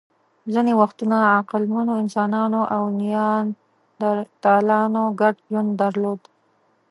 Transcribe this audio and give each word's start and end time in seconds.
ځینې 0.53 0.73
وختونه 0.81 1.17
عقلمنو 1.37 1.93
انسانانو 2.03 2.61
او 2.75 2.83
نیاندرتالانو 2.99 5.03
ګډ 5.19 5.35
ژوند 5.49 5.71
درلود. 5.81 6.21